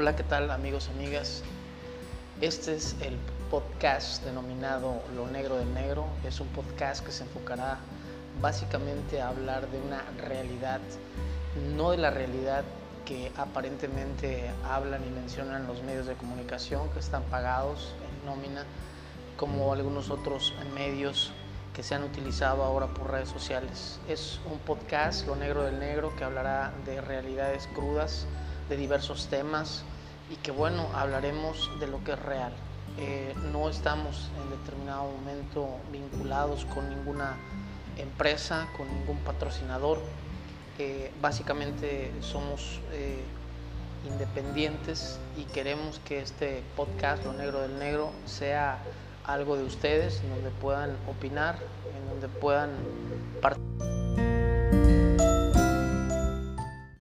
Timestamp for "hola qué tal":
0.00-0.48